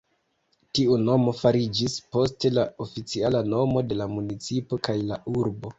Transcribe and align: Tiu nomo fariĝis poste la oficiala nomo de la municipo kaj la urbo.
Tiu 0.77 0.95
nomo 1.01 1.33
fariĝis 1.41 1.97
poste 2.17 2.53
la 2.59 2.67
oficiala 2.87 3.47
nomo 3.55 3.87
de 3.93 4.03
la 4.03 4.13
municipo 4.17 4.85
kaj 4.91 5.03
la 5.13 5.25
urbo. 5.39 5.67